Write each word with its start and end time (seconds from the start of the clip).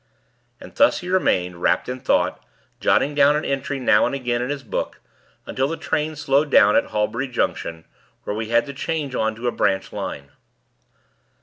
And 0.59 0.73
thus 0.73 1.01
he 1.01 1.09
remained, 1.09 1.61
wrapped 1.61 1.87
in 1.87 1.99
thought, 1.99 2.43
jotting 2.79 3.13
down 3.13 3.35
an 3.35 3.45
entry 3.45 3.79
now 3.79 4.07
and 4.07 4.15
again 4.15 4.41
in 4.41 4.49
his 4.49 4.63
book, 4.63 4.99
until 5.45 5.67
the 5.67 5.77
train 5.77 6.15
slowed 6.15 6.49
down 6.49 6.75
at 6.75 6.87
Halbury 6.89 7.27
Junction, 7.27 7.85
where 8.23 8.35
we 8.35 8.49
had 8.49 8.65
to 8.65 8.73
change 8.73 9.13
on 9.13 9.35
to 9.35 9.47
a 9.47 9.51
branch 9.51 9.93
line. 9.93 10.31